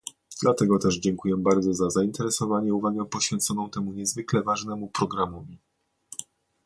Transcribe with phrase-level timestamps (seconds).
[0.41, 5.57] Dlatego też dziękuję bardzo za zainteresowanie i uwagę poświęconą temu niezwykle ważnemu programowi